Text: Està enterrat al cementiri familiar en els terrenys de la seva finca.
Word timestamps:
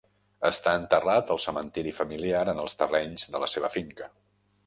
Està 0.47 0.71
enterrat 0.83 1.33
al 1.35 1.41
cementiri 1.43 1.93
familiar 1.99 2.41
en 2.55 2.63
els 2.65 2.77
terrenys 2.81 3.27
de 3.35 3.43
la 3.45 3.51
seva 3.57 3.73
finca. 3.79 4.09